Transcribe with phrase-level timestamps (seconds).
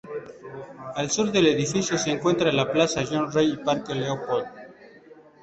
[0.95, 4.47] Al sur del edificio se encuentra la Plaza Jean Rey y Parque Leopold.